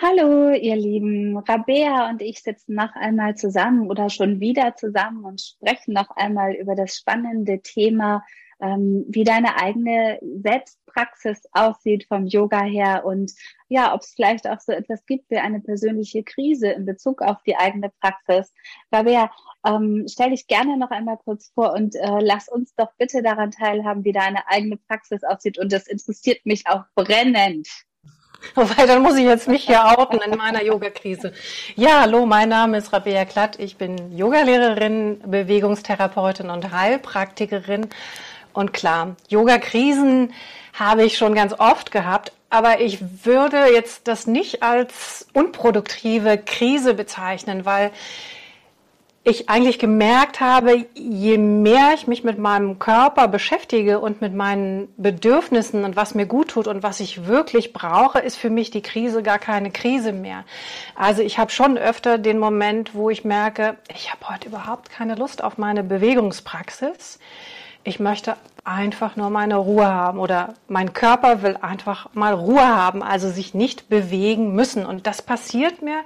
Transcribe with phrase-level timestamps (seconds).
[0.00, 1.36] Hallo, ihr Lieben.
[1.38, 6.54] Rabea und ich sitzen noch einmal zusammen oder schon wieder zusammen und sprechen noch einmal
[6.54, 8.24] über das spannende Thema,
[8.60, 13.32] ähm, wie deine eigene Selbstpraxis aussieht vom Yoga her und
[13.66, 17.42] ja, ob es vielleicht auch so etwas gibt wie eine persönliche Krise in Bezug auf
[17.42, 18.54] die eigene Praxis.
[18.92, 19.32] Rabea,
[19.66, 23.50] ähm, stell dich gerne noch einmal kurz vor und äh, lass uns doch bitte daran
[23.50, 25.58] teilhaben, wie deine eigene Praxis aussieht.
[25.58, 27.66] Und das interessiert mich auch brennend.
[28.54, 31.32] Wobei, dann muss ich jetzt mich hier outen in meiner Yoga-Krise.
[31.76, 33.58] Ja, hallo, mein Name ist Rabea Klatt.
[33.58, 37.88] Ich bin Yogalehrerin, Bewegungstherapeutin und Heilpraktikerin.
[38.52, 40.32] Und klar, Yoga-Krisen
[40.72, 46.94] habe ich schon ganz oft gehabt, aber ich würde jetzt das nicht als unproduktive Krise
[46.94, 47.90] bezeichnen, weil
[49.28, 54.92] ich eigentlich gemerkt habe, je mehr ich mich mit meinem Körper beschäftige und mit meinen
[54.96, 58.82] Bedürfnissen und was mir gut tut und was ich wirklich brauche, ist für mich die
[58.82, 60.44] Krise gar keine Krise mehr.
[60.94, 65.14] Also ich habe schon öfter den Moment, wo ich merke, ich habe heute überhaupt keine
[65.14, 67.18] Lust auf meine Bewegungspraxis.
[67.84, 73.02] Ich möchte einfach nur meine Ruhe haben oder mein Körper will einfach mal Ruhe haben,
[73.02, 74.84] also sich nicht bewegen müssen.
[74.84, 76.00] Und das passiert mir,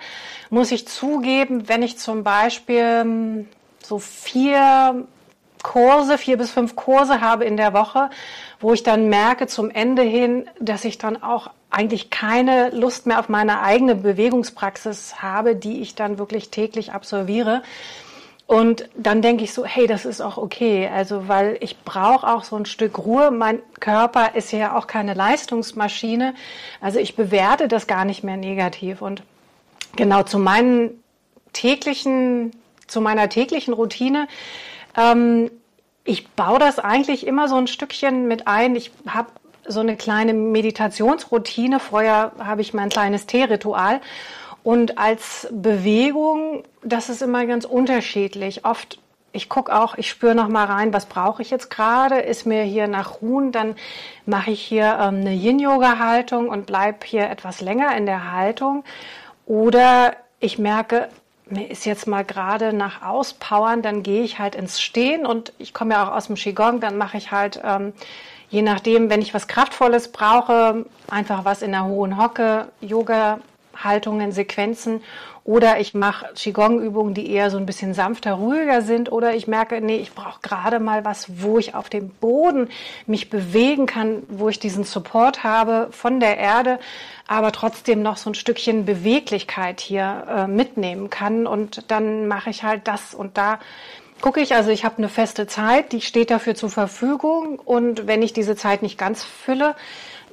[0.53, 3.49] muss ich zugeben, wenn ich zum Beispiel hm,
[3.83, 5.07] so vier
[5.63, 8.11] Kurse, vier bis fünf Kurse habe in der Woche,
[8.61, 13.19] wo ich dann merke zum Ende hin, dass ich dann auch eigentlich keine Lust mehr
[13.19, 17.63] auf meine eigene Bewegungspraxis habe, die ich dann wirklich täglich absolviere.
[18.47, 20.87] Und dann denke ich so, hey, das ist auch okay.
[20.93, 23.31] Also, weil ich brauche auch so ein Stück Ruhe.
[23.31, 26.35] Mein Körper ist ja auch keine Leistungsmaschine.
[26.83, 29.01] Also ich bewerte das gar nicht mehr negativ.
[29.01, 29.23] Und
[29.97, 31.03] genau zu meinen
[31.53, 32.53] täglichen,
[32.87, 34.29] zu meiner täglichen Routine,
[34.97, 35.51] ähm,
[36.05, 38.75] ich baue das eigentlich immer so ein Stückchen mit ein.
[38.75, 39.29] Ich habe
[39.67, 41.79] so eine kleine Meditationsroutine.
[41.79, 44.01] Vorher habe ich mein kleines Teeritual.
[44.65, 48.65] Und als Bewegung, das ist immer ganz unterschiedlich.
[48.65, 48.99] Oft,
[49.33, 52.19] ich gucke auch, ich spüre noch mal rein, was brauche ich jetzt gerade?
[52.19, 53.77] Ist mir hier nach Ruhen, dann
[54.27, 58.85] mache ich hier ähm, eine Yin-Yoga-Haltung und bleibe hier etwas länger in der Haltung.
[59.47, 61.09] Oder ich merke,
[61.47, 65.75] mir ist jetzt mal gerade nach Auspowern, dann gehe ich halt ins Stehen und ich
[65.75, 67.93] komme ja auch aus dem Qigong, dann mache ich halt, ähm,
[68.51, 73.41] je nachdem, wenn ich was Kraftvolles brauche, einfach was in der hohen Hocke, Yoga,
[73.77, 75.03] Haltungen, Sequenzen
[75.45, 79.81] oder ich mache Qigong-Übungen, die eher so ein bisschen sanfter, ruhiger sind oder ich merke,
[79.81, 82.69] nee, ich brauche gerade mal was, wo ich auf dem Boden
[83.07, 86.79] mich bewegen kann, wo ich diesen Support habe von der Erde,
[87.27, 91.47] aber trotzdem noch so ein Stückchen Beweglichkeit hier äh, mitnehmen kann.
[91.49, 93.59] Und dann mache ich halt das und da
[94.21, 97.59] gucke ich, also ich habe eine feste Zeit, die steht dafür zur Verfügung.
[97.59, 99.75] Und wenn ich diese Zeit nicht ganz fülle,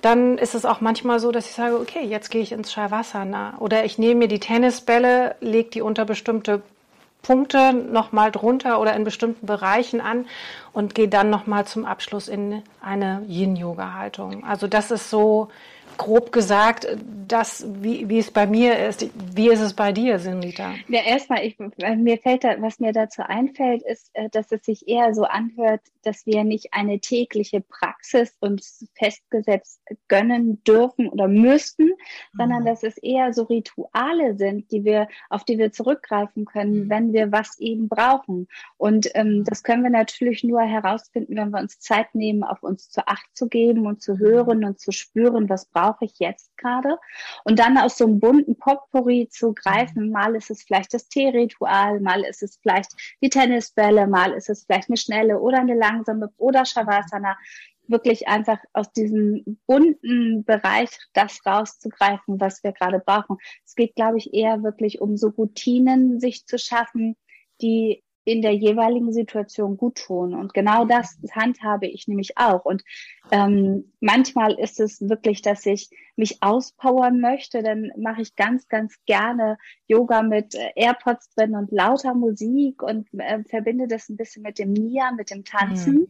[0.01, 3.55] dann ist es auch manchmal so, dass ich sage, okay, jetzt gehe ich ins Shavasana
[3.59, 6.61] oder ich nehme mir die Tennisbälle, lege die unter bestimmte
[7.21, 10.25] Punkte nochmal drunter oder in bestimmten Bereichen an
[10.71, 14.45] und gehe dann nochmal zum Abschluss in eine Yin-Yoga-Haltung.
[14.45, 15.49] Also das ist so
[15.99, 16.87] grob gesagt,
[17.27, 19.07] das, wie, wie es bei mir ist.
[19.35, 20.73] Wie ist es bei dir, Sinita?
[20.87, 24.87] Ja, erstmal, ich, mir fällt da, was mir dazu einfällt, ist, äh, dass es sich
[24.87, 31.87] eher so anhört, dass wir nicht eine tägliche Praxis uns festgesetzt gönnen dürfen oder müssten,
[31.87, 32.37] mhm.
[32.37, 36.89] sondern dass es eher so Rituale sind, die wir, auf die wir zurückgreifen können, mhm.
[36.89, 38.47] wenn wir was eben brauchen.
[38.77, 42.89] Und ähm, das können wir natürlich nur herausfinden, wenn wir uns Zeit nehmen, auf uns
[42.89, 46.55] zu Acht zu geben und zu hören und zu spüren, was brauchen brauche ich jetzt
[46.57, 46.97] gerade?
[47.43, 50.11] Und dann aus so einem bunten Potpourri zu greifen, mhm.
[50.11, 52.91] mal ist es vielleicht das Teeritual, mal ist es vielleicht
[53.21, 57.37] die Tennisbälle, mal ist es vielleicht eine schnelle oder eine langsame oder Shavasana
[57.87, 63.37] wirklich einfach aus diesem bunten Bereich das rauszugreifen, was wir gerade brauchen.
[63.65, 67.15] Es geht, glaube ich, eher wirklich um so Routinen sich zu schaffen,
[67.61, 70.35] die in der jeweiligen Situation gut tun.
[70.35, 72.63] Und genau das handhabe ich nämlich auch.
[72.63, 72.83] Und
[73.31, 77.63] ähm, manchmal ist es wirklich, dass ich mich auspowern möchte.
[77.63, 83.07] Dann mache ich ganz, ganz gerne Yoga mit äh, AirPods drin und lauter Musik und
[83.17, 85.95] äh, verbinde das ein bisschen mit dem Nia, mit dem Tanzen.
[85.95, 86.07] Mhm.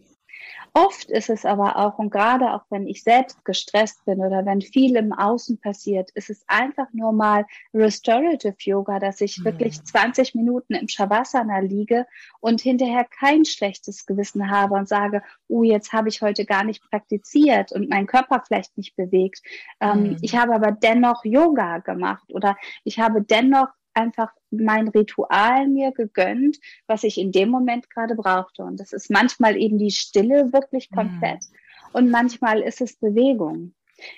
[0.73, 4.61] Oft ist es aber auch, und gerade auch wenn ich selbst gestresst bin oder wenn
[4.61, 9.45] viel im Außen passiert, ist es einfach nur mal Restorative Yoga, dass ich mhm.
[9.45, 12.05] wirklich 20 Minuten im Shavasana liege
[12.39, 16.83] und hinterher kein schlechtes Gewissen habe und sage, oh, jetzt habe ich heute gar nicht
[16.89, 19.41] praktiziert und mein Körper vielleicht nicht bewegt.
[19.79, 20.17] Ähm, mhm.
[20.21, 26.57] ich habe aber dennoch Yoga gemacht oder ich habe dennoch einfach mein Ritual mir gegönnt,
[26.87, 28.63] was ich in dem Moment gerade brauchte.
[28.63, 30.95] Und das ist manchmal eben die Stille wirklich mhm.
[30.95, 31.89] komplett mhm.
[31.93, 33.73] und manchmal ist es Bewegung.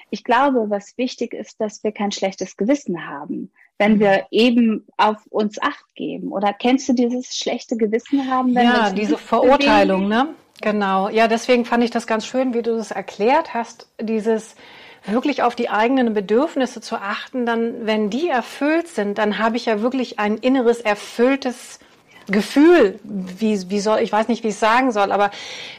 [0.10, 5.26] Ich glaube, was wichtig ist, dass wir kein schlechtes Gewissen haben, wenn wir eben auf
[5.32, 6.32] uns Acht geben.
[6.32, 8.54] Oder kennst du dieses schlechte Gewissen haben?
[8.54, 10.28] Wenn ja, diese Verurteilung, bewegen?
[10.28, 10.36] ne?
[10.62, 11.10] Genau.
[11.10, 13.92] Ja, deswegen fand ich das ganz schön, wie du das erklärt hast.
[14.00, 14.56] Dieses,
[15.06, 19.66] wirklich auf die eigenen Bedürfnisse zu achten, dann, wenn die erfüllt sind, dann habe ich
[19.66, 21.80] ja wirklich ein inneres erfülltes
[22.28, 25.32] Gefühl, wie, wie soll, ich weiß nicht, wie ich es sagen soll, aber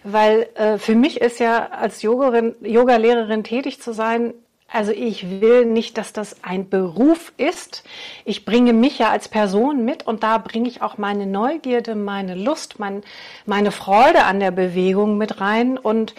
[0.02, 4.34] weil äh, für mich ist ja als Yogalehrerin Yoga tätig zu sein,
[4.72, 7.84] also ich will nicht, dass das ein Beruf ist.
[8.24, 12.34] Ich bringe mich ja als Person mit und da bringe ich auch meine Neugierde, meine
[12.34, 13.02] Lust, mein,
[13.44, 15.76] meine Freude an der Bewegung mit rein.
[15.76, 16.14] Und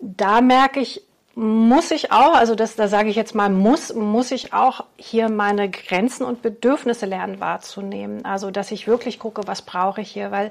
[0.00, 1.02] da merke ich,
[1.38, 5.28] muss ich auch, also das, da sage ich jetzt mal, muss, muss ich auch hier
[5.28, 8.24] meine Grenzen und Bedürfnisse lernen wahrzunehmen.
[8.24, 10.50] Also, dass ich wirklich gucke, was brauche ich hier, weil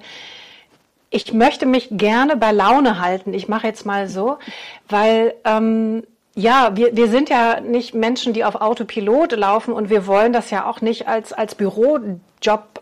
[1.09, 3.33] ich möchte mich gerne bei Laune halten.
[3.33, 4.37] Ich mache jetzt mal so,
[4.87, 6.03] weil ähm,
[6.37, 10.51] ja, wir, wir sind ja nicht Menschen, die auf Autopilot laufen und wir wollen das
[10.51, 12.19] ja auch nicht als, als Bürojob.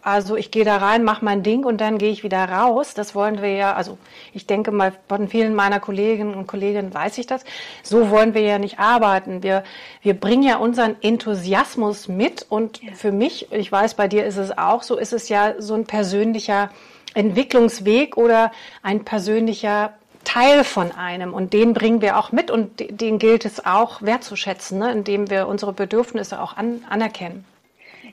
[0.02, 2.96] Also ich gehe da rein, mache mein Ding und dann gehe ich wieder raus.
[2.96, 3.98] Das wollen wir ja, also
[4.34, 7.46] ich denke mal, von vielen meiner Kolleginnen und Kollegen weiß ich das.
[7.82, 9.42] So wollen wir ja nicht arbeiten.
[9.42, 9.64] Wir,
[10.02, 12.92] wir bringen ja unseren Enthusiasmus mit und ja.
[12.92, 15.86] für mich, ich weiß, bei dir ist es auch so, ist es ja so ein
[15.86, 16.72] persönlicher
[17.14, 18.52] Entwicklungsweg oder
[18.84, 19.94] ein persönlicher
[20.36, 24.80] Teil von einem und den bringen wir auch mit und den gilt es auch wertzuschätzen,
[24.80, 27.46] ne, indem wir unsere Bedürfnisse auch an, anerkennen.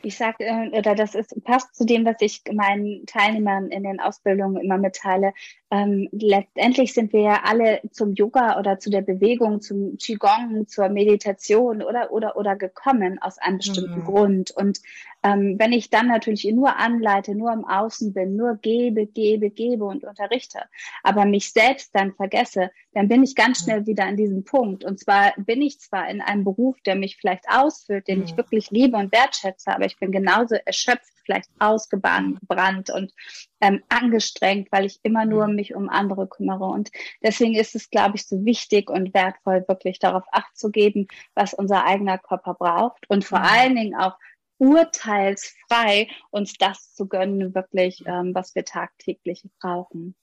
[0.04, 4.00] Ich sage, äh, oder das ist, passt zu dem, was ich meinen Teilnehmern in den
[4.00, 5.32] Ausbildungen immer mitteile.
[5.70, 10.88] Ähm, letztendlich sind wir ja alle zum Yoga oder zu der Bewegung, zum Qigong, zur
[10.88, 14.04] Meditation oder oder oder gekommen aus einem bestimmten mhm.
[14.04, 14.50] Grund.
[14.50, 14.80] Und
[15.22, 19.84] ähm, wenn ich dann natürlich nur anleite, nur im Außen bin, nur gebe, gebe, gebe
[19.84, 20.60] und unterrichte,
[21.02, 24.84] aber mich selbst dann vergesse, dann bin ich ganz schnell wieder an diesem Punkt.
[24.84, 28.70] Und zwar bin ich zwar in einem Beruf, der mich vielleicht ausfüllt, den ich wirklich
[28.70, 33.12] liebe und wertschätze, aber ich bin genauso erschöpft, vielleicht ausgebrannt und
[33.60, 36.64] ähm, angestrengt, weil ich immer nur mich um andere kümmere.
[36.64, 36.90] Und
[37.22, 41.54] deswegen ist es, glaube ich, so wichtig und wertvoll, wirklich darauf Acht zu geben, was
[41.54, 44.16] unser eigener Körper braucht und vor allen Dingen auch
[44.58, 50.14] urteilsfrei uns das zu gönnen, wirklich, ähm, was wir tagtäglich brauchen.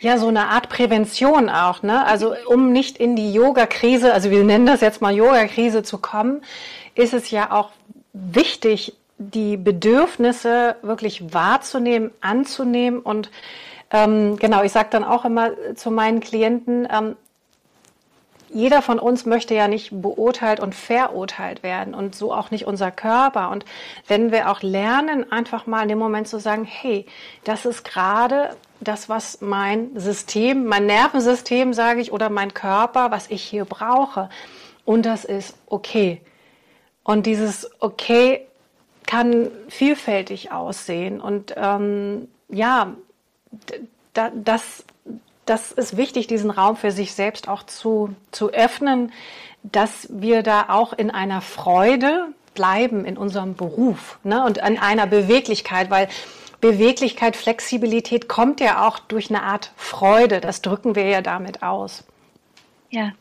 [0.00, 2.06] Ja, so eine Art Prävention auch, ne?
[2.06, 6.42] Also um nicht in die Yoga-Krise, also wir nennen das jetzt mal Yoga-Krise zu kommen,
[6.94, 7.72] ist es ja auch
[8.12, 13.30] wichtig, die Bedürfnisse wirklich wahrzunehmen, anzunehmen und
[13.90, 17.16] ähm, genau, ich sage dann auch immer zu meinen Klienten, ähm,
[18.52, 22.90] jeder von uns möchte ja nicht beurteilt und verurteilt werden und so auch nicht unser
[22.90, 23.50] Körper.
[23.50, 23.64] Und
[24.08, 27.06] wenn wir auch lernen, einfach mal in dem Moment zu sagen, hey,
[27.44, 33.30] das ist gerade das, was mein System, mein Nervensystem, sage ich, oder mein Körper, was
[33.30, 34.30] ich hier brauche.
[34.84, 36.20] Und das ist okay.
[37.04, 38.48] Und dieses okay
[39.10, 41.20] kann vielfältig aussehen.
[41.20, 42.94] Und ähm, ja,
[44.14, 44.84] das
[45.46, 49.12] das ist wichtig, diesen Raum für sich selbst auch zu, zu öffnen,
[49.64, 54.44] dass wir da auch in einer Freude bleiben in unserem Beruf ne?
[54.44, 56.08] und an einer Beweglichkeit, weil
[56.60, 60.40] Beweglichkeit, Flexibilität kommt ja auch durch eine Art Freude.
[60.40, 62.04] Das drücken wir ja damit aus.
[62.90, 63.12] Ja,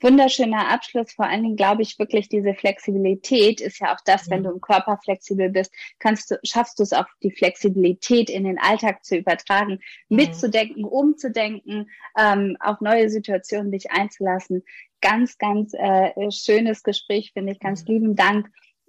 [0.00, 1.12] Wunderschöner Abschluss.
[1.12, 4.60] Vor allen Dingen glaube ich wirklich, diese Flexibilität ist ja auch das, wenn du im
[4.60, 9.16] Körper flexibel bist, kannst du, schaffst du es auch, die Flexibilität in den Alltag zu
[9.16, 10.16] übertragen, mhm.
[10.16, 14.62] mitzudenken, umzudenken, ähm, auf neue Situationen dich einzulassen.
[15.00, 17.60] Ganz, ganz äh, schönes Gespräch, finde ich.
[17.60, 17.92] Ganz mhm.
[17.92, 18.48] lieben Dank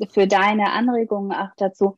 [0.10, 1.98] für deine Anregungen auch dazu.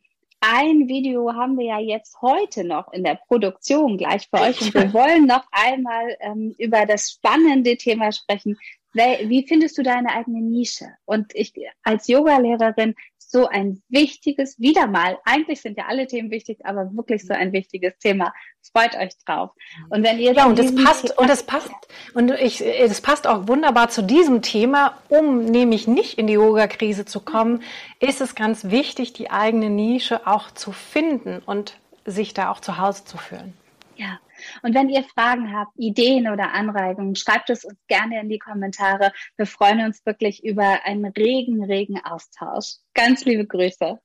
[0.50, 4.74] Ein Video haben wir ja jetzt heute noch in der Produktion gleich für euch und
[4.74, 8.58] wir wollen noch einmal ähm, über das spannende Thema sprechen,
[8.98, 10.88] wie findest du deine eigene Nische?
[11.06, 12.96] Und ich als Yogalehrerin
[13.30, 17.52] so ein wichtiges, wieder mal, eigentlich sind ja alle Themen wichtig, aber wirklich so ein
[17.52, 18.34] wichtiges Thema.
[18.72, 19.52] Freut euch drauf.
[19.90, 21.70] Und wenn ihr ja, und das passt, und das passt,
[22.14, 27.06] und ich, das passt auch wunderbar zu diesem Thema, um nämlich nicht in die Yoga-Krise
[27.06, 27.64] zu kommen,
[28.00, 32.78] ist es ganz wichtig, die eigene Nische auch zu finden und sich da auch zu
[32.78, 33.54] Hause zu fühlen.
[33.98, 34.20] Ja,
[34.62, 39.12] Und wenn ihr Fragen habt, Ideen oder Anregungen, schreibt es uns gerne in die Kommentare.
[39.36, 42.78] Wir freuen uns wirklich über einen regen, regen Austausch.
[42.94, 44.00] Ganz liebe Grüße.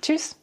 [0.00, 0.38] Tschüss.